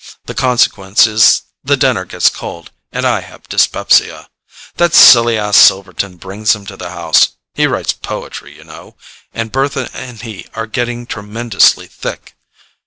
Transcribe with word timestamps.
The 0.25 0.33
consequence 0.33 1.05
is 1.05 1.43
the 1.63 1.77
dinner 1.77 2.05
gets 2.05 2.27
cold, 2.27 2.71
and 2.91 3.05
I 3.05 3.19
have 3.21 3.47
dyspepsia. 3.47 4.29
That 4.77 4.95
silly 4.95 5.37
ass 5.37 5.57
Silverton 5.57 6.17
brings 6.17 6.53
them 6.53 6.65
to 6.65 6.75
the 6.75 6.89
house—he 6.89 7.67
writes 7.67 7.93
poetry, 7.93 8.57
you 8.57 8.63
know, 8.63 8.95
and 9.31 9.51
Bertha 9.51 9.91
and 9.93 10.19
he 10.19 10.47
are 10.55 10.65
getting 10.65 11.05
tremendously 11.05 11.85
thick. 11.85 12.35